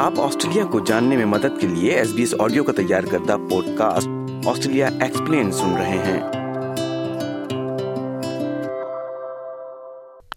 آپ 0.00 0.18
آسٹریلیا 0.20 0.64
کو 0.72 0.78
جاننے 0.86 1.16
میں 1.16 1.24
مدد 1.30 1.58
کے 1.60 1.66
لیے 1.68 1.90
ایس 1.98 2.12
بی 2.14 2.22
ایس 2.22 2.34
آڈیو 2.40 2.62
کا 2.64 2.72
تیار 2.76 3.04
کردہ 3.10 3.36
پوڈ 3.50 3.64
کاسٹ 3.78 4.46
آسٹریلیا 4.48 4.86
ایکسپلین 5.02 5.50
سن 5.52 5.76
رہے 5.78 5.98
ہیں 6.06 6.20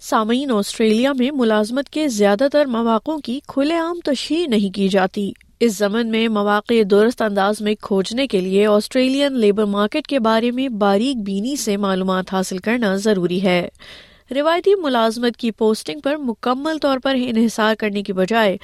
سامعین 0.10 0.52
آسٹریلیا 0.58 1.14
میں 1.20 1.30
ملازمت 1.36 1.90
کے 1.90 2.08
زیادہ 2.18 2.48
تر 2.54 2.66
مواقع 2.76 3.16
کی 3.26 3.40
کھلے 3.54 3.78
عام 3.80 4.00
تشہیر 4.12 4.48
نہیں 4.58 4.76
کی 4.76 4.88
جاتی 4.98 5.32
اس 5.66 5.78
زمن 5.78 6.12
میں 6.12 6.28
مواقع 6.42 6.82
درست 6.92 7.22
انداز 7.30 7.62
میں 7.70 7.76
کھوجنے 7.82 8.28
کے 8.36 8.42
لیے 8.42 8.66
آسٹریلین 8.76 9.40
لیبر 9.40 9.66
مارکیٹ 9.80 10.08
کے 10.08 10.20
بارے 10.30 10.52
میں 10.60 10.68
باریک 10.86 11.22
بینی 11.28 11.56
سے 11.66 11.78
معلومات 11.88 12.34
حاصل 12.34 12.58
کرنا 12.68 12.96
ضروری 13.08 13.42
ہے 13.44 13.68
روایتی 14.36 14.74
ملازمت 14.82 15.36
کی 15.38 15.50
پوسٹنگ 15.58 16.00
پر 16.04 16.16
مکمل 16.18 16.78
طور 16.82 16.98
پر 17.04 17.16
انحصار 17.28 17.74
کرنے 17.80 18.02
کی 18.04 18.14
بجائے 18.14 18.58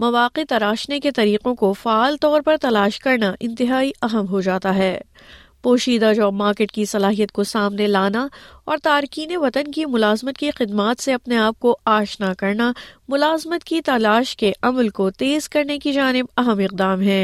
مواقع 0.00 0.40
تراشنے 0.48 0.98
کے 1.00 1.10
طریقوں 1.16 1.54
کو 1.54 1.72
فعال 1.82 2.16
طور 2.20 2.40
پر 2.44 2.56
تلاش 2.60 2.98
کرنا 3.00 3.32
انتہائی 3.40 3.90
اہم 4.02 4.28
ہو 4.30 4.40
جاتا 4.40 4.74
ہے 4.74 4.98
پوشیدہ 5.62 6.12
جاب 6.16 6.32
مارکیٹ 6.34 6.70
کی 6.72 6.84
صلاحیت 6.92 7.32
کو 7.32 7.44
سامنے 7.44 7.86
لانا 7.86 8.26
اور 8.64 8.78
تارکین 8.82 9.36
وطن 9.40 9.70
کی 9.72 9.84
ملازمت 9.88 10.38
کی 10.38 10.50
خدمات 10.58 11.02
سے 11.02 11.12
اپنے 11.14 11.36
آپ 11.38 11.58
کو 11.60 11.76
آشنا 11.96 12.32
کرنا 12.38 12.70
ملازمت 13.08 13.64
کی 13.64 13.80
تلاش 13.86 14.36
کے 14.36 14.52
عمل 14.70 14.88
کو 14.98 15.10
تیز 15.18 15.48
کرنے 15.48 15.78
کی 15.84 15.92
جانب 15.92 16.26
اہم 16.40 16.58
اقدام 16.64 17.02
ہے 17.02 17.22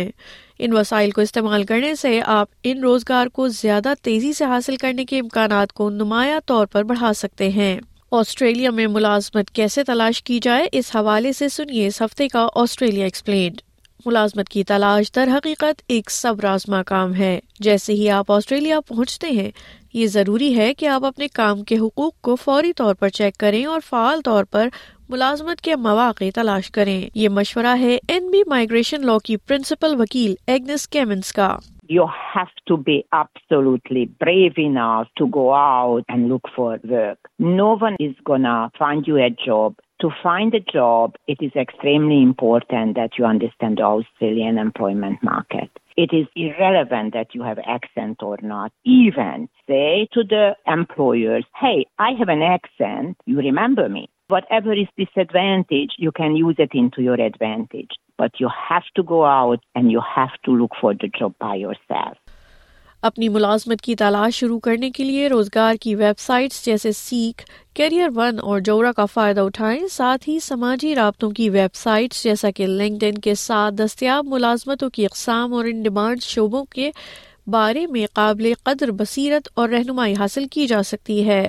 ان 0.58 0.76
وسائل 0.76 1.10
کو 1.16 1.20
استعمال 1.20 1.64
کرنے 1.64 1.94
سے 1.94 2.20
آپ 2.26 2.48
ان 2.68 2.82
روزگار 2.82 3.26
کو 3.32 3.48
زیادہ 3.62 3.92
تیزی 4.02 4.32
سے 4.32 4.44
حاصل 4.54 4.76
کرنے 4.80 5.04
کے 5.06 5.18
امکانات 5.20 5.72
کو 5.80 5.90
نمایاں 5.90 6.40
طور 6.46 6.66
پر 6.72 6.84
بڑھا 6.84 7.12
سکتے 7.16 7.48
ہیں 7.50 7.78
آسٹریلیا 8.16 8.70
میں 8.74 8.86
ملازمت 8.88 9.50
کیسے 9.54 9.82
تلاش 9.84 10.22
کی 10.24 10.38
جائے 10.42 10.68
اس 10.78 10.94
حوالے 10.94 11.32
سے 11.38 11.48
سنیے 11.56 11.86
اس 11.86 12.00
ہفتے 12.02 12.28
کا 12.32 12.46
آسٹریلیا 12.62 13.04
ایکسپلینڈ 13.04 13.60
ملازمت 14.04 14.48
کی 14.48 14.62
تلاش 14.70 15.10
در 15.16 15.28
حقیقت 15.34 15.82
ایک 15.94 16.10
سب 16.10 16.40
رازما 16.42 16.82
کام 16.92 17.14
ہے 17.14 17.38
جیسے 17.64 17.92
ہی 17.94 18.08
آپ 18.18 18.32
آسٹریلیا 18.32 18.80
پہنچتے 18.88 19.30
ہیں 19.40 19.50
یہ 19.94 20.06
ضروری 20.16 20.54
ہے 20.58 20.72
کہ 20.78 20.86
آپ 20.96 21.04
اپنے 21.04 21.28
کام 21.34 21.62
کے 21.68 21.78
حقوق 21.78 22.12
کو 22.24 22.36
فوری 22.44 22.72
طور 22.76 22.94
پر 23.00 23.08
چیک 23.18 23.36
کریں 23.38 23.64
اور 23.64 23.80
فعال 23.88 24.20
طور 24.24 24.44
پر 24.50 24.68
ملازمت 25.08 25.60
کے 25.64 25.76
مواقع 25.88 26.30
تلاش 26.34 26.70
کریں 26.70 27.00
یہ 27.14 27.28
مشورہ 27.28 27.76
ہے 27.80 27.98
این 28.08 28.30
بی 28.30 28.42
مائیگریشن 28.50 29.06
لا 29.06 29.16
کی 29.24 29.36
پرنسپل 29.48 30.00
وکیل 30.00 30.34
ایگنس 30.46 30.88
کیمنس 30.88 31.32
کا 31.32 31.56
you 31.92 32.04
hate the 32.34 32.98
job 39.44 41.12
it 41.28 41.42
extremely important 41.54 42.98
you 43.18 43.26
understand 43.26 43.80
Australian 43.84 44.42
employment 44.58 45.24
market and 45.30 46.14
you 47.36 47.42
hate 47.44 48.42
nothing 48.42 49.18
impulse 50.66 51.64
I 51.68 52.14
have used 52.24 52.82
you 53.26 53.40
remember 53.50 53.88
me 53.98 54.04
whatever 54.32 54.74
is 54.74 54.88
disadvantage, 55.02 55.92
you 55.96 56.12
can 56.12 56.36
use 56.36 56.56
it 56.58 56.72
into 56.74 57.00
your 57.02 57.14
advantage. 57.26 57.92
But 58.18 58.32
you 58.40 58.50
have 58.68 58.88
to 58.96 59.02
go 59.02 59.24
out 59.24 59.60
and 59.74 59.90
you 59.90 60.02
have 60.14 60.34
to 60.44 60.50
look 60.62 60.72
for 60.80 60.94
the 61.04 61.12
job 61.20 61.38
by 61.48 61.54
yourself. 61.66 62.16
اپنی 63.08 63.28
ملازمت 63.34 63.80
کی 63.82 63.94
تلاش 63.96 64.34
شروع 64.40 64.58
کرنے 64.60 64.88
کے 64.90 65.04
لیے 65.04 65.28
روزگار 65.28 65.74
کی 65.80 65.94
ویب 65.94 66.18
سائٹس 66.18 66.64
جیسے 66.64 66.90
سیکھ 66.92 67.42
کیریئر 67.76 68.08
ون 68.14 68.38
اور 68.42 68.60
جورا 68.68 68.90
کا 68.92 69.04
فائدہ 69.12 69.40
اٹھائیں 69.48 69.86
ساتھ 69.90 70.28
ہی 70.28 70.38
سماجی 70.46 70.94
رابطوں 70.94 71.30
کی 71.36 71.48
ویب 71.58 71.74
سائٹس 71.82 72.22
جیسا 72.24 72.50
کہ 72.56 72.66
لنکڈ 72.66 73.04
ان 73.08 73.18
کے 73.28 73.34
ساتھ 73.44 73.74
دستیاب 73.82 74.26
ملازمتوں 74.30 74.90
کی 74.94 75.04
اقسام 75.04 75.54
اور 75.58 75.64
ان 75.72 75.82
ڈیمانڈ 75.82 76.22
شعبوں 76.22 76.64
کے 76.74 76.90
بارے 77.52 77.86
میں 77.92 78.06
قابل 78.14 78.52
قدر 78.64 78.90
بصیرت 79.02 79.48
اور 79.58 79.68
رہنمائی 79.68 80.14
حاصل 80.18 80.46
کی 80.54 80.66
جا 80.74 80.82
سکتی 80.92 81.26
ہے 81.28 81.44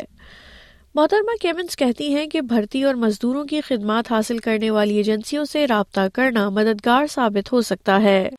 محترمہ 0.96 1.32
کیمنز 1.42 1.76
کہتی 1.78 2.06
ہیں 2.14 2.26
کہ 2.30 2.42
بھرتی 2.52 2.82
اور 2.90 2.96
مزدوروں 3.02 3.44
کی 3.50 3.60
خدمات 3.68 4.12
حاصل 4.12 4.38
کرنے 4.46 4.70
والی 4.76 4.96
ایجنسیوں 4.98 5.44
سے 5.52 5.66
رابطہ 5.70 6.02
کرنا 6.14 6.48
مددگار 6.56 7.06
ثابت 7.14 7.52
ہو 7.54 7.62
سکتا 7.70 8.02
ہے 8.02 8.30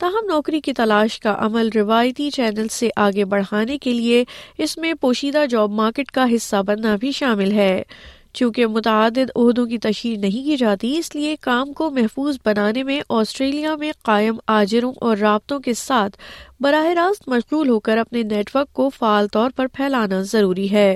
تاہم 0.00 0.26
نوکری 0.28 0.60
کی 0.60 0.72
تلاش 0.76 1.18
کا 1.20 1.34
عمل 1.44 1.68
روایتی 1.74 2.28
چینل 2.30 2.66
سے 2.70 2.88
آگے 3.06 3.24
بڑھانے 3.34 3.76
کے 3.82 3.92
لیے 3.92 4.22
اس 4.64 4.76
میں 4.78 4.92
پوشیدہ 5.00 5.44
جاب 5.50 5.70
مارکیٹ 5.80 6.10
کا 6.18 6.24
حصہ 6.34 6.56
بننا 6.66 6.94
بھی 7.00 7.12
شامل 7.20 7.52
ہے 7.58 7.72
چونکہ 8.38 8.66
متعدد 8.72 9.30
عہدوں 9.34 9.64
کی 9.66 9.76
تشہیر 9.84 10.16
نہیں 10.22 10.44
کی 10.44 10.56
جاتی 10.56 10.96
اس 10.98 11.14
لیے 11.14 11.34
کام 11.42 11.72
کو 11.76 11.88
محفوظ 11.90 12.36
بنانے 12.44 12.82
میں 12.84 13.00
آسٹریلیا 13.18 13.74
میں 13.80 13.92
قائم 14.04 14.36
آجروں 14.56 14.92
اور 15.06 15.16
رابطوں 15.16 15.58
کے 15.66 15.74
ساتھ 15.82 16.16
براہ 16.62 16.86
راست 16.98 17.28
مشغول 17.28 17.68
ہو 17.68 17.78
کر 17.86 17.98
اپنے 17.98 18.22
نیٹ 18.32 18.54
ورک 18.54 18.72
کو 18.76 18.88
فعال 18.98 19.28
طور 19.32 19.50
پر 19.56 19.66
پھیلانا 19.76 20.20
ضروری 20.32 20.70
ہے 20.72 20.88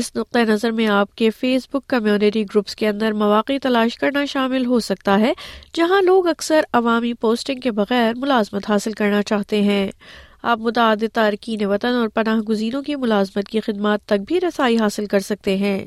اس 0.00 0.10
نقطۂ 0.16 0.48
نظر 0.48 0.70
میں 0.78 0.86
آپ 1.02 1.14
کے 1.16 1.28
فیس 1.40 1.68
بک 1.74 1.86
کمیونٹی 1.90 2.42
گروپس 2.54 2.76
کے 2.76 2.88
اندر 2.88 3.12
مواقع 3.24 3.52
تلاش 3.62 3.96
کرنا 3.98 4.24
شامل 4.32 4.64
ہو 4.66 4.80
سکتا 4.88 5.18
ہے 5.20 5.32
جہاں 5.76 6.00
لوگ 6.06 6.26
اکثر 6.36 6.60
عوامی 6.80 7.12
پوسٹنگ 7.26 7.60
کے 7.64 7.70
بغیر 7.82 8.14
ملازمت 8.22 8.70
حاصل 8.70 8.92
کرنا 9.02 9.22
چاہتے 9.32 9.62
ہیں 9.70 9.88
آپ 10.50 10.58
متعدد 10.68 11.14
تارکین 11.14 11.64
وطن 11.70 11.94
اور 11.94 12.08
پناہ 12.14 12.40
گزینوں 12.48 12.82
کی 12.82 12.96
ملازمت 13.04 13.48
کی 13.48 13.60
خدمات 13.66 14.04
تک 14.08 14.20
بھی 14.26 14.40
رسائی 14.40 14.76
حاصل 14.80 15.06
کر 15.14 15.20
سکتے 15.30 15.56
ہیں 15.64 15.78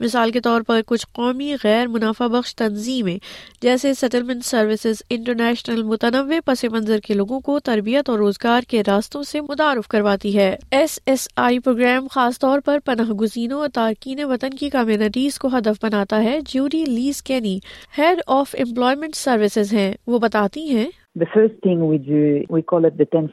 مثال 0.00 0.30
کے 0.30 0.40
طور 0.40 0.60
پر 0.66 0.80
کچھ 0.86 1.06
قومی 1.14 1.52
غیر 1.64 1.86
منافع 1.88 2.26
بخش 2.32 2.54
تنظیمیں 2.56 3.16
جیسے 3.62 3.92
سیٹلمنٹ 4.00 4.44
سروسز 4.44 5.02
انٹرنیشنل 5.16 5.82
متنوع 5.82 6.38
پس 6.46 6.64
منظر 6.72 6.98
کے 7.04 7.14
لوگوں 7.14 7.40
کو 7.48 7.58
تربیت 7.68 8.10
اور 8.10 8.18
روزگار 8.18 8.68
کے 8.68 8.82
راستوں 8.86 9.22
سے 9.30 9.40
متعارف 9.48 9.88
کرواتی 9.94 10.36
ہے 10.36 10.54
ایس 10.78 10.98
ایس 11.06 11.28
آئی 11.46 11.58
پروگرام 11.58 12.06
خاص 12.14 12.38
طور 12.38 12.60
پر 12.64 12.78
پناہ 12.84 13.12
گزینوں 13.20 13.60
اور 13.60 13.68
تارکین 13.74 14.24
وطن 14.32 14.54
کی 14.60 14.70
کمیونٹیز 14.70 15.38
کو 15.38 15.48
ہدف 15.56 15.84
بناتا 15.84 16.22
ہے 16.24 16.38
Jury 16.48 16.84
Liz 16.86 17.22
Kenny 17.22 17.58
head 17.98 18.20
of 18.40 18.54
employment 18.66 19.16
services 19.16 19.72
ہیں 19.74 19.92
وہ 20.06 20.18
بتاتی 20.18 20.68
ہیں 20.74 20.86
first 21.24 21.66
ways 21.66 22.08
we 22.50 22.60
call stand 22.66 23.30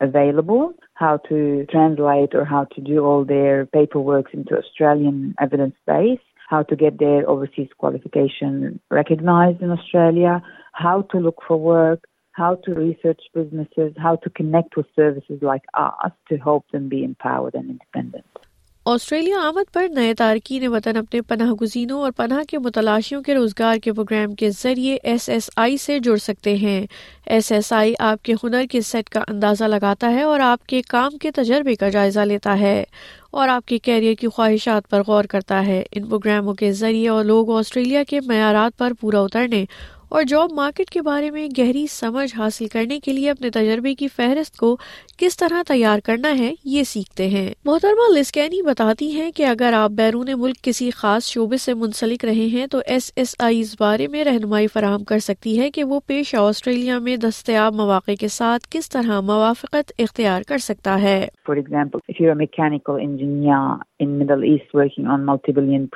available 0.00 0.64
how 1.00 1.16
to 1.28 1.36
trans 1.68 1.98
prize 2.36 3.76
how 6.50 6.60
to 6.66 6.76
get 6.80 7.02
overseas 7.02 7.74
qualification 7.76 8.42
recognise 8.96 9.70
Australia 9.70 10.36
how 10.84 11.00
to 11.12 11.20
look 11.28 11.42
for work 11.48 12.06
how 12.38 12.54
to 12.66 12.74
research 12.80 13.28
business 13.38 13.78
how 14.04 14.14
to 14.24 14.30
connect 14.36 14.78
service 14.96 15.30
Australia 18.90 19.38
آمد 19.46 19.72
پر 19.74 19.86
نئے 19.94 20.12
تارکین 20.18 20.66
وطن 20.74 20.96
اپنے 20.96 21.20
پناہ 21.28 21.50
گزینوں 21.60 22.00
اور 22.02 22.10
پناہ 22.16 22.38
کے 22.48 22.58
متلاشیوں 22.64 23.20
کے 23.22 23.34
روزگار 23.34 23.76
کے 23.84 23.92
پروگرام 23.92 24.34
کے 24.42 24.48
ذریعے 24.60 24.96
ایس 25.10 25.28
ایس 25.30 25.48
آئی 25.64 25.76
سے 25.78 25.98
جڑ 26.06 26.16
سکتے 26.26 26.54
ہیں 26.62 26.80
ایس 27.36 27.50
ایس 27.52 27.72
آئی 27.80 27.92
آپ 28.10 28.22
کے 28.24 28.34
ہنر 28.44 28.64
کے 28.70 28.80
سیٹ 28.90 29.08
کا 29.16 29.20
اندازہ 29.28 29.64
لگاتا 29.74 30.10
ہے 30.12 30.22
اور 30.22 30.40
آپ 30.44 30.64
کے 30.68 30.80
کام 30.88 31.18
کے 31.22 31.30
تجربے 31.40 31.74
کا 31.82 31.88
جائزہ 31.98 32.20
لیتا 32.32 32.58
ہے 32.60 32.82
اور 33.40 33.48
آپ 33.56 33.66
کے 33.68 33.78
کیریئر 33.88 34.14
کی 34.20 34.28
خواہشات 34.36 34.88
پر 34.90 35.02
غور 35.06 35.24
کرتا 35.34 35.64
ہے 35.66 35.82
ان 35.92 36.08
پروگراموں 36.08 36.54
کے 36.62 36.72
ذریعے 36.80 37.08
اور 37.16 37.24
لوگ 37.24 37.50
آسٹریلیا 37.58 38.02
کے 38.08 38.20
معیارات 38.28 38.78
پر 38.78 38.92
پورا 39.00 39.20
اترنے 39.20 39.64
اور 40.14 40.22
جاب 40.28 40.52
مارکیٹ 40.54 40.90
کے 40.90 41.00
بارے 41.02 41.30
میں 41.30 41.46
گہری 41.58 41.86
سمجھ 41.90 42.30
حاصل 42.36 42.66
کرنے 42.72 42.98
کے 43.04 43.12
لیے 43.12 43.30
اپنے 43.30 43.50
تجربے 43.54 43.94
کی 43.94 44.06
فہرست 44.16 44.56
کو 44.56 44.76
کس 45.18 45.36
طرح 45.36 45.62
تیار 45.68 45.98
کرنا 46.04 46.28
ہے 46.38 46.52
یہ 46.74 46.82
سیکھتے 46.92 47.26
ہیں 47.28 47.48
محترمہ 47.64 48.08
لسکینی 48.16 48.60
بتاتی 48.66 49.10
ہیں 49.18 49.30
کہ 49.36 49.46
اگر 49.46 49.72
آپ 49.78 49.90
بیرون 49.96 50.28
ملک 50.40 50.62
کسی 50.64 50.90
خاص 50.96 51.24
شعبے 51.32 51.56
سے 51.64 51.74
منسلک 51.82 52.24
رہے 52.24 52.46
ہیں 52.52 52.66
تو 52.72 52.80
ایس 52.94 53.10
ایس 53.22 53.34
آئی 53.48 53.62
بارے 53.80 54.06
میں 54.12 54.24
رہنمائی 54.24 54.66
فراہم 54.74 55.04
کر 55.10 55.18
سکتی 55.28 55.58
ہے 55.60 55.70
کہ 55.70 55.84
وہ 55.92 56.00
پیش 56.06 56.34
آسٹریلیا 56.44 56.98
میں 57.08 57.16
دستیاب 57.26 57.74
مواقع 57.82 58.12
کے 58.20 58.28
ساتھ 58.38 58.66
کس 58.70 58.88
طرح 58.94 59.20
موافقت 59.32 59.92
اختیار 60.06 60.42
کر 60.48 60.58
سکتا 60.70 61.00
ہے 61.02 61.18
for 61.46 61.56
mechanical 62.36 62.96
engineer 63.00 63.84
in 64.02 64.18
Middle 64.18 64.42
East 64.50 64.74
working 64.74 65.06
on 65.10 65.26
multi 65.26 65.52
billion 65.52 65.86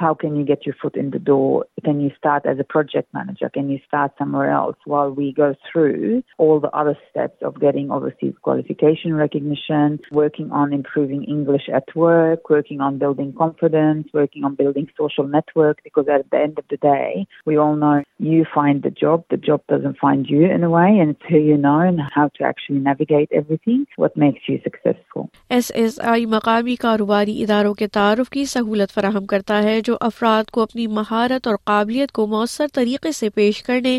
اداروں 0.00 0.92
کے 27.74 27.86
تعارف 27.92 28.28
کی 28.30 28.44
سہولت 28.44 28.92
فراہم 28.94 29.24
کرتا 29.26 29.62
ہے 29.62 29.80
جو 29.90 29.96
افراد 30.06 30.50
کو 30.54 30.62
اپنی 30.62 30.86
مہارت 30.96 31.46
اور 31.46 31.56
قابلیت 31.68 32.10
کو 32.16 32.26
مؤثر 32.34 32.66
طریقے 32.74 33.10
سے 33.12 33.28
پیش 33.38 33.62
کرنے 33.68 33.94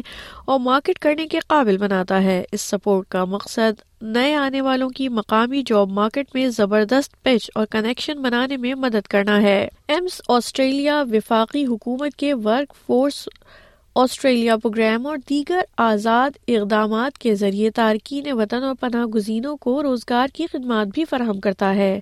اور 0.52 0.60
مارکیٹ 0.68 1.00
کرنے 1.06 1.26
کے 1.32 1.40
قابل 1.48 1.78
بناتا 1.78 2.22
ہے 2.24 2.44
اس 2.56 2.62
سپورٹ 2.72 3.08
کا 3.14 3.24
مقصد 3.34 3.82
نئے 4.18 4.34
آنے 4.36 4.62
والوں 4.68 4.90
کی 5.00 5.10
مقامی 5.20 5.64
جاب 5.70 5.90
مارکیٹ 6.00 6.28
میں 6.36 6.48
زبردست 6.60 7.22
پچ 7.24 7.50
اور 7.56 7.66
کنیکشن 7.76 8.22
بنانے 8.22 8.58
میں 8.66 8.74
مدد 8.86 9.08
کرنا 9.16 9.42
ہے 9.48 9.58
ایمس 9.96 10.20
آسٹریلیا 10.38 11.04
وفاقی 11.12 11.66
حکومت 11.72 12.16
کے 12.24 12.34
ورک 12.48 12.74
فورس 12.86 13.28
آسٹریلیا 14.04 14.58
پروگرام 14.64 15.08
اور 15.08 15.18
دیگر 15.30 15.62
آزاد 15.92 16.38
اقدامات 16.58 17.18
کے 17.26 17.36
ذریعے 17.44 17.70
تارکین 17.82 18.32
وطن 18.42 18.64
اور 18.64 18.76
پناہ 18.82 19.06
گزینوں 19.16 19.56
کو 19.68 19.82
روزگار 19.84 20.36
کی 20.38 20.48
خدمات 20.54 20.94
بھی 20.94 21.06
فراہم 21.10 21.40
کرتا 21.48 21.74
ہے 21.84 22.00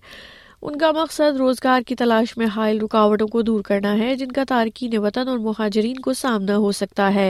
ان 0.68 0.78
کا 0.78 0.90
مقصد 0.92 1.38
روزگار 1.40 1.82
کی 1.88 1.96
تلاش 1.96 2.36
میں 2.38 2.46
حائل 2.56 2.80
رکاوٹوں 2.82 3.28
کو 3.34 3.42
دور 3.50 3.62
کرنا 3.66 3.94
ہے 4.00 4.14
جن 4.22 4.32
کا 4.38 4.44
تارکین 4.48 4.98
وطن 5.06 5.28
اور 5.34 5.38
مہاجرین 5.44 6.00
کو 6.06 6.14
سامنا 6.22 6.58
ہو 6.64 6.72
سکتا 6.80 7.14
ہے 7.16 7.30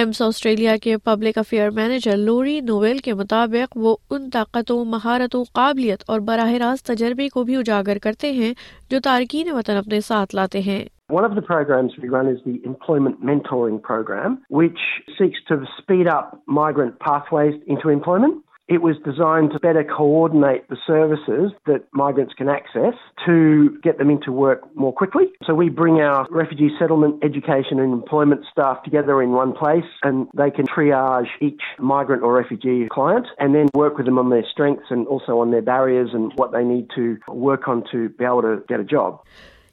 ایمس 0.00 0.20
آسٹریلیا 0.22 0.74
کے 0.82 0.96
public 1.08 1.38
affair 1.38 1.70
manager 1.76 2.16
Laurie 2.16 2.58
Nowell 2.70 2.98
کے 3.06 3.14
مطابق 3.20 3.76
وہ 3.84 3.96
ان 4.14 4.28
طاقتوں 4.34 4.84
مہارتوں 4.94 5.44
قابلیت 5.58 6.02
اور 6.10 6.20
براہ 6.30 6.52
راست 6.62 6.86
تجربے 6.86 7.28
کو 7.34 7.44
بھی 7.50 7.56
اجاگر 7.56 7.98
کرتے 8.02 8.32
ہیں 8.40 8.52
جو 8.90 9.00
تارکین 9.04 9.50
وطن 9.56 9.76
اپنے 9.76 10.00
ساتھ 10.10 10.34
لاتے 10.36 10.60
ہیں 10.66 10.84
One 11.14 11.24
of 11.26 11.34
the 11.38 11.42
programs 11.48 11.92
we 12.04 12.08
run 12.12 12.28
is 12.28 12.38
the 12.44 12.54
Employment 12.68 13.20
Mentoring 13.28 13.76
Program, 13.88 14.32
which 14.60 14.80
seeks 15.18 15.42
to 15.50 15.58
speed 15.74 16.08
up 16.14 16.32
migrant 16.56 16.96
pathways 17.04 17.60
into 17.74 17.90
employment. 17.90 18.40
It 18.68 18.82
was 18.82 18.96
designed 19.04 19.52
to 19.52 19.60
better 19.60 19.84
coordinate 19.84 20.68
the 20.68 20.76
services 20.86 21.52
that 21.66 21.82
migrants 21.92 22.34
can 22.34 22.48
access 22.48 22.94
to 23.24 23.78
get 23.80 23.98
them 23.98 24.10
into 24.10 24.32
work 24.32 24.60
more 24.74 24.92
quickly. 24.92 25.26
So 25.46 25.54
we 25.54 25.68
bring 25.68 26.00
our 26.00 26.26
refugee 26.30 26.70
settlement 26.76 27.20
education 27.22 27.78
and 27.78 27.92
employment 27.92 28.44
staff 28.50 28.82
together 28.82 29.22
in 29.22 29.30
one 29.30 29.52
place 29.52 29.88
and 30.02 30.26
they 30.34 30.50
can 30.50 30.66
triage 30.66 31.28
each 31.40 31.60
migrant 31.78 32.24
or 32.24 32.32
refugee 32.32 32.88
client 32.90 33.28
and 33.38 33.54
then 33.54 33.68
work 33.72 33.96
with 33.98 34.06
them 34.06 34.18
on 34.18 34.30
their 34.30 34.44
strengths 34.50 34.90
and 34.90 35.06
also 35.06 35.38
on 35.38 35.52
their 35.52 35.62
barriers 35.62 36.10
and 36.12 36.32
what 36.34 36.50
they 36.50 36.64
need 36.64 36.90
to 36.96 37.18
work 37.28 37.68
on 37.68 37.84
to 37.92 38.08
be 38.10 38.24
able 38.24 38.42
to 38.48 38.58
get 38.72 38.80
a 38.80 38.84
job. 38.96 39.22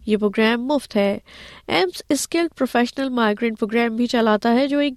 یہ 0.06 0.18
programme 0.20 0.66
مفت 0.68 0.96
ہے 0.96 1.10
AMES 1.76 2.02
skilled 2.12 2.56
professional 2.58 3.10
migrant 3.20 3.60
programme 3.60 3.96
بھی 3.96 4.08
چلاتا 4.14 4.54
ہے 4.56 4.68
جو 4.68 4.80
ایک 4.86 4.94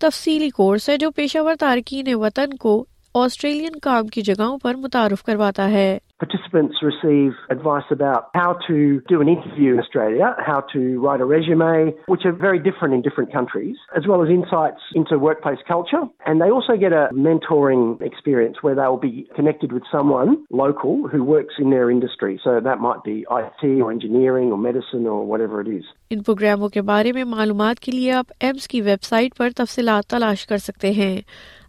تفصیلی 0.00 0.48
course 0.56 0.88
ہے 0.88 0.96
جو 0.98 1.10
پیشہ 1.16 1.38
ور 1.48 1.54
تارکین 1.60 2.12
وطن 2.20 2.56
کو 2.64 2.72
آسٹریلین 3.18 3.76
کام 3.82 4.06
کی 4.14 4.22
جگہوں 4.22 4.56
پر 4.62 4.74
متعارف 4.82 5.22
کرواتا 5.24 5.70
ہے 5.70 5.88
ان 26.10 26.22
پروگراموں 26.22 26.68
کے 26.68 26.82
بارے 26.82 27.12
میں 27.12 27.24
معلومات 27.24 27.80
کے 27.80 27.92
لیے 27.92 28.12
آپ 28.12 28.26
ایمس 28.40 28.68
کی 28.68 28.80
ویب 28.80 29.02
سائٹ 29.04 29.34
پر 29.36 29.48
تفصیلات 29.56 30.10
تلاش 30.10 30.46
کر 30.46 30.58
سکتے 30.68 30.90
ہیں 31.00 31.16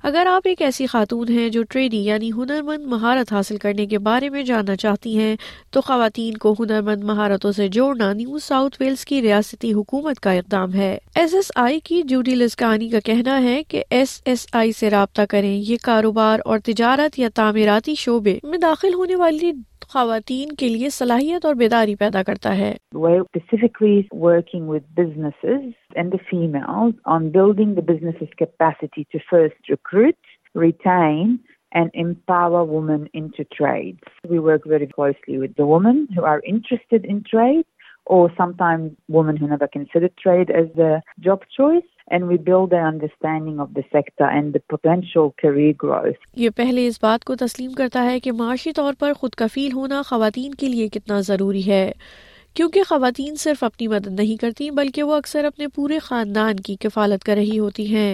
اگر 0.09 0.27
آپ 0.27 0.41
ایک 0.47 0.61
ایسی 0.61 0.85
خاتون 0.91 1.29
ہیں 1.29 1.49
جو 1.55 1.61
ٹریڈی 1.69 1.97
یعنی 2.05 2.31
ہنر 2.37 2.61
مند 2.65 2.85
مہارت 2.93 3.33
حاصل 3.33 3.57
کرنے 3.63 3.85
کے 3.87 3.97
بارے 4.07 4.29
میں 4.29 4.43
جاننا 4.43 4.75
چاہتی 4.83 5.17
ہیں 5.17 5.35
تو 5.73 5.81
خواتین 5.89 6.37
کو 6.45 6.53
ہنر 6.59 6.81
مند 6.87 7.03
مہارتوں 7.09 7.51
سے 7.57 7.67
جوڑنا 7.77 8.11
نیو 8.13 8.39
ساؤتھ 8.47 8.77
ویلس 8.79 9.05
کی 9.05 9.21
ریاستی 9.21 9.71
حکومت 9.73 10.19
کا 10.19 10.31
اقدام 10.41 10.73
ہے 10.73 10.97
ایس 11.19 11.33
ایس 11.35 11.51
آئی 11.65 11.79
کی 11.89 12.01
جوڈی 12.09 12.35
لسکانی 12.35 12.89
کا 12.89 12.99
کہنا 13.05 13.41
ہے 13.43 13.61
کہ 13.67 13.83
ایس 13.99 14.19
ایس 14.25 14.47
آئی 14.61 14.71
سے 14.79 14.89
رابطہ 14.89 15.21
کریں 15.29 15.53
یہ 15.55 15.77
کاروبار 15.83 16.39
اور 16.45 16.59
تجارت 16.65 17.19
یا 17.19 17.27
تعمیراتی 17.35 17.95
شعبے 18.05 18.37
میں 18.49 18.57
داخل 18.61 18.93
ہونے 18.93 19.15
والی 19.15 19.51
خواتین 19.93 20.51
کے 20.59 20.67
لیے 20.69 20.89
صلاحیت 20.97 21.45
اور 21.45 21.55
بیداری 21.61 21.95
پیدا 21.99 22.21
کرتا 22.23 22.57
ہے 22.57 22.73
فیملس 26.29 26.89
یہ 38.09 38.59
پہلے 46.55 46.87
اس 46.87 46.99
بات 47.03 47.23
کو 47.23 47.35
تسلیم 47.35 47.71
کرتا 47.77 48.03
ہے 48.05 48.19
کہ 48.23 48.31
معاشی 48.37 48.71
طور 48.75 48.93
پر 48.99 49.13
خود 49.19 49.35
کفیل 49.43 49.71
ہونا 49.73 50.01
خواتین 50.05 50.53
کے 50.59 50.67
لیے 50.69 50.87
کتنا 50.93 51.19
ضروری 51.27 51.65
ہے 51.67 51.89
کیونکہ 52.55 52.83
خواتین 52.87 53.35
صرف 53.39 53.63
اپنی 53.63 53.87
مدد 53.87 54.07
نہیں 54.19 54.37
کرتی 54.39 54.69
بلکہ 54.77 55.03
وہ 55.09 55.13
اکثر 55.15 55.43
اپنے 55.45 55.67
پورے 55.75 55.97
خاندان 56.03 56.55
کی 56.65 56.75
کفالت 56.79 57.23
کر 57.23 57.35
رہی 57.35 57.59
ہوتی 57.59 57.85
ہیں 57.95 58.09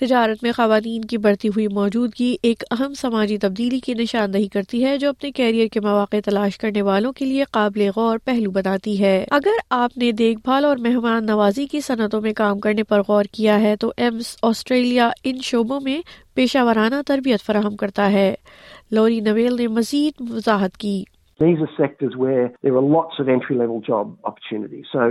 تجارت 0.00 0.42
میں 0.42 0.52
خواتین 0.52 1.04
کی 1.10 1.18
بڑھتی 1.26 1.48
ہوئی 1.56 1.66
موجودگی 1.74 2.34
ایک 2.48 2.64
اہم 2.70 2.94
سماجی 3.00 3.36
تبدیلی 3.44 3.78
کی 3.84 3.94
نشاندہی 3.98 4.48
کرتی 4.52 4.84
ہے 4.84 4.96
جو 4.98 5.08
اپنے 5.08 5.30
کیریئر 5.32 5.66
کے 5.72 5.80
مواقع 5.80 6.16
تلاش 6.24 6.58
کرنے 6.58 6.82
والوں 6.90 7.12
کے 7.20 7.24
لیے 7.24 7.44
قابل 7.50 7.88
غور 7.96 8.18
پہلو 8.24 8.50
بناتی 8.56 8.98
ہے 9.02 9.14
اگر 9.38 9.60
آپ 9.80 9.96
نے 9.98 10.10
دیکھ 10.22 10.40
بھال 10.44 10.64
اور 10.64 10.76
مہمان 10.88 11.26
نوازی 11.26 11.66
کی 11.72 11.80
صنعتوں 11.86 12.20
میں 12.20 12.32
کام 12.42 12.60
کرنے 12.66 12.82
پر 12.88 13.02
غور 13.08 13.24
کیا 13.32 13.60
ہے 13.60 13.76
تو 13.80 13.92
ایمس 13.96 14.36
آسٹریلیا 14.50 15.08
ان 15.24 15.38
شعبوں 15.50 15.80
میں 15.84 16.00
پیشہ 16.36 16.62
وارانہ 16.64 17.00
تربیت 17.06 17.44
فراہم 17.46 17.76
کرتا 17.76 18.10
ہے 18.12 18.32
لوری 18.98 19.20
نویل 19.30 19.56
نے 19.58 19.66
مزید 19.80 20.30
وضاحت 20.30 20.76
کی 20.78 21.02
sect 21.40 22.02
as 22.02 22.16
way 22.20 22.36
not 22.72 23.12
secondary 23.16 23.54
لوگ 23.58 23.80
job 23.88 24.10
opportunity 24.22 24.82
sir 24.92 25.08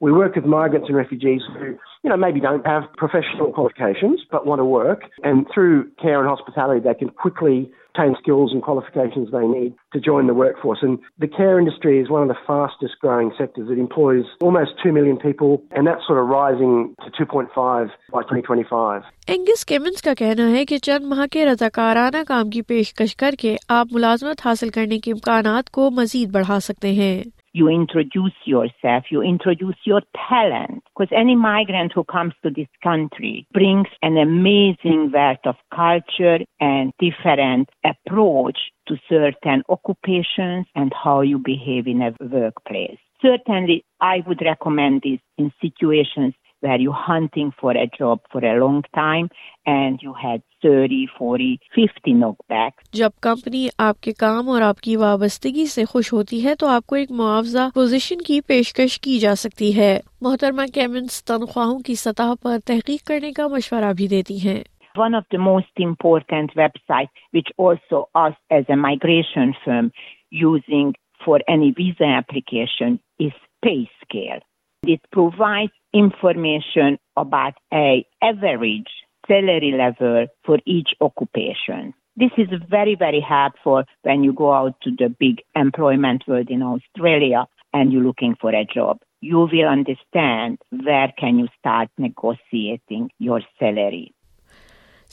We 0.00 0.12
work 0.12 0.36
with 0.36 0.44
migrants 0.44 0.88
and 0.88 0.96
refugees 0.96 1.42
who, 1.58 1.74
you 2.04 2.10
know, 2.10 2.16
maybe 2.16 2.38
don't 2.40 2.64
have 2.66 2.84
professional 2.96 3.50
qualifications 3.52 4.20
but 4.30 4.46
want 4.46 4.60
to 4.60 4.64
work 4.64 5.02
and 5.24 5.44
through 5.52 5.90
care 6.02 6.20
and 6.20 6.28
hospitality 6.28 6.80
they 6.80 6.94
can 6.94 7.08
quickly 7.10 7.68
obtain 7.96 8.14
skills 8.22 8.52
and 8.52 8.62
qualifications 8.62 9.28
they 9.32 9.46
need 9.48 9.74
to 9.92 9.98
join 10.08 10.28
the 10.28 10.34
workforce 10.40 10.78
and 10.88 11.00
the 11.18 11.26
care 11.26 11.58
industry 11.62 11.94
is 12.02 12.08
one 12.16 12.22
of 12.22 12.28
the 12.28 12.40
fastest 12.46 12.94
growing 13.00 13.32
sectors. 13.40 13.68
It 13.70 13.78
employs 13.86 14.24
almost 14.40 14.70
2 14.84 14.92
million 14.92 15.16
people 15.18 15.62
and 15.72 15.84
that's 15.88 16.06
sort 16.06 16.20
of 16.20 16.28
rising 16.28 16.94
to 17.18 17.26
2.5 17.26 17.90
by 18.14 18.22
2025. 18.30 19.02
Angus 19.32 19.64
Cummins 19.70 20.02
کا 20.02 20.14
کہنا 20.22 20.50
ہے 20.54 20.64
کہ 20.70 20.78
چند 20.88 21.06
ماہ 21.12 21.26
کے 21.32 21.46
رضاکارانہ 21.46 22.22
کام 22.28 22.50
کی 22.50 22.62
پیشکش 22.72 23.16
کر 23.24 23.34
کے 23.42 23.56
آپ 23.80 23.92
ملازمت 23.98 24.46
حاصل 24.46 24.68
کرنے 24.78 24.98
کے 25.06 25.12
امکانات 25.12 25.70
کو 25.78 25.90
مزید 26.00 26.30
بڑھا 26.38 26.60
سکتے 26.70 26.92
ہیں 27.02 27.12
You 27.58 27.66
introduce 27.66 28.36
yourself, 28.44 29.06
you 29.10 29.20
introduce 29.20 29.74
your 29.84 30.02
talent, 30.28 30.84
because 30.96 31.12
any 31.12 31.34
migrant 31.34 31.90
who 31.92 32.04
comes 32.04 32.32
to 32.44 32.50
this 32.50 32.68
country 32.84 33.48
brings 33.52 33.88
an 34.00 34.16
amazing 34.16 35.10
wealth 35.12 35.44
of 35.44 35.56
culture 35.74 36.38
and 36.60 36.92
different 37.00 37.68
approach 37.84 38.58
to 38.86 38.94
certain 39.08 39.64
occupations 39.68 40.66
and 40.76 40.92
how 40.94 41.20
you 41.22 41.40
behave 41.44 41.88
in 41.88 42.00
a 42.00 42.14
workplace. 42.20 42.96
Certainly, 43.20 43.84
I 44.00 44.22
would 44.28 44.40
recommend 44.40 45.02
this 45.02 45.18
in 45.36 45.50
situations 45.60 46.34
where 46.60 46.78
you're 46.80 46.92
hunting 47.08 47.52
for 47.60 47.72
a 47.72 47.86
job 47.98 48.20
for 48.30 48.44
a 48.44 48.58
long 48.58 48.82
time 48.94 49.28
and 49.66 50.00
you 50.02 50.12
had 50.14 50.42
30, 50.62 51.06
40, 51.18 51.58
50 51.74 52.14
knockbacks. 52.14 52.82
جب 52.92 53.10
company 53.22 53.66
آپ 53.88 54.00
کے 54.02 54.12
کام 54.18 54.48
اور 54.50 54.62
آپ 54.62 54.80
کی 54.80 54.96
وابستگی 54.96 55.66
سے 55.74 55.84
خوش 55.90 56.12
ہوتی 56.12 56.44
ہے 56.44 56.54
تو 56.60 56.66
آپ 56.76 56.86
کو 56.86 56.96
ایک 56.96 57.10
معاوضہ 57.20 57.68
پوزیشن 57.74 58.18
کی 58.28 58.40
پیشکش 58.52 58.98
کی 59.00 59.18
جا 59.24 59.34
سکتی 59.44 59.76
ہے 59.76 59.98
محترمہ 60.22 60.62
کیمنس 60.74 61.22
تنخواہوں 61.30 61.78
کی 61.86 61.94
سطح 62.04 62.34
پر 62.42 62.58
تحقیق 62.66 63.06
کرنے 63.08 63.32
کا 63.38 63.46
مشورہ 63.56 63.92
بھی 63.98 64.08
دیتی 64.16 64.38
ہیں 64.48 64.62
one 64.98 65.14
of 65.14 65.24
the 65.30 65.38
most 65.38 65.74
important 65.84 66.52
websites, 66.60 67.18
which 67.30 67.50
also 67.56 68.08
us 68.16 68.32
as 68.50 68.64
a 68.68 68.74
migration 68.76 69.54
firm 69.64 69.92
using 70.30 70.92
for 71.24 71.38
any 71.46 71.70
visa 71.70 72.04
application 72.16 72.98
is 73.20 73.30
PayScale. 73.64 74.40
It 74.84 75.00
provides 75.12 75.70
information 75.92 76.98
about 77.16 77.54
a 77.72 78.06
average 78.22 78.88
salary 79.26 79.72
level 79.72 80.26
for 80.44 80.58
each 80.64 80.90
occupation. 81.00 81.94
This 82.16 82.30
is 82.36 82.48
very, 82.70 82.94
very 82.96 83.20
helpful 83.20 83.84
when 84.02 84.24
you 84.24 84.32
go 84.32 84.52
out 84.52 84.74
to 84.82 84.90
the 84.90 85.08
big 85.08 85.42
employment 85.54 86.24
world 86.26 86.50
in 86.50 86.62
Australia 86.62 87.46
and 87.72 87.92
you're 87.92 88.02
looking 88.02 88.34
for 88.40 88.50
a 88.50 88.64
job. 88.64 88.98
You 89.20 89.36
will 89.38 89.66
understand 89.68 90.58
where 90.70 91.12
can 91.16 91.38
you 91.38 91.48
start 91.58 91.88
negotiating 91.98 93.10
your 93.18 93.40
salary. 93.58 94.06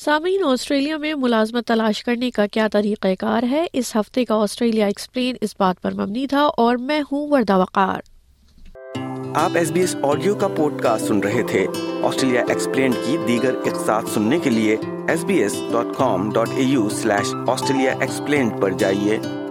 سامعین 0.03 0.41
Australia 0.43 0.95
میں 1.01 1.13
ملازمت 1.17 1.65
تلاش 1.67 2.03
کرنے 2.03 2.29
کا 2.35 2.45
کیا 2.53 2.67
طریقہ 2.71 3.07
کار 3.19 3.43
ہے 3.51 3.63
اس 3.81 3.95
ہفتے 3.95 4.25
کا 4.31 4.35
آسٹریلیا 4.43 4.85
ایکسپلین 4.85 5.35
اس 5.41 5.55
بات 5.59 5.81
پر 5.81 5.93
مبنی 5.99 6.25
تھا 6.33 6.41
اور 6.63 6.75
میں 6.89 6.99
ہوں 7.11 7.27
وردہ 7.31 7.57
وقار 7.59 7.99
آپ 9.37 9.55
ایس 9.57 9.71
بی 9.71 9.79
ایس 9.81 9.95
آڈیو 10.09 10.33
کا 10.39 10.47
پوڈ 10.57 10.79
کاسٹ 10.81 11.07
سن 11.07 11.19
رہے 11.23 11.41
تھے 11.47 11.65
آسٹریلیا 12.09 12.41
ایکسپلین 12.49 12.91
کی 13.05 13.17
دیگر 13.27 13.53
اقساط 13.71 14.09
سننے 14.13 14.39
کے 14.43 14.49
لیے 14.49 14.77
S 15.07 15.23
B 15.27 15.37
S 15.43 15.55
dot 15.71 15.95
com 15.97 16.29
dot 16.35 16.49
A 16.57 16.63
U 16.73 16.87
slash 17.03 17.33
Australia 17.53 17.93
explained 17.99 18.61
پر 18.61 18.71
جائیے 18.83 19.44